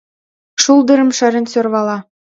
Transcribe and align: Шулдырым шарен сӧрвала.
Шулдырым 0.63 1.09
шарен 1.17 1.45
сӧрвала. 1.51 1.97